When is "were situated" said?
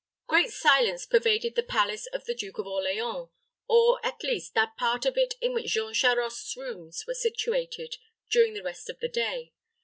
7.07-7.97